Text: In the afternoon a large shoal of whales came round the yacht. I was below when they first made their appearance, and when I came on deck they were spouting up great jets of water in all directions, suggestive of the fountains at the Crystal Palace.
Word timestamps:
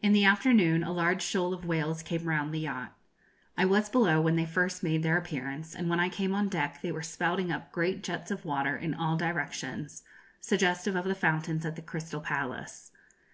In 0.00 0.14
the 0.14 0.24
afternoon 0.24 0.82
a 0.82 0.90
large 0.90 1.20
shoal 1.22 1.52
of 1.52 1.66
whales 1.66 2.02
came 2.02 2.24
round 2.24 2.50
the 2.50 2.60
yacht. 2.60 2.96
I 3.58 3.66
was 3.66 3.90
below 3.90 4.18
when 4.18 4.36
they 4.36 4.46
first 4.46 4.82
made 4.82 5.02
their 5.02 5.18
appearance, 5.18 5.74
and 5.74 5.90
when 5.90 6.00
I 6.00 6.08
came 6.08 6.34
on 6.34 6.48
deck 6.48 6.80
they 6.80 6.90
were 6.90 7.02
spouting 7.02 7.52
up 7.52 7.70
great 7.70 8.02
jets 8.02 8.30
of 8.30 8.46
water 8.46 8.74
in 8.74 8.94
all 8.94 9.18
directions, 9.18 10.02
suggestive 10.40 10.96
of 10.96 11.04
the 11.04 11.14
fountains 11.14 11.66
at 11.66 11.76
the 11.76 11.82
Crystal 11.82 12.22
Palace. 12.22 12.90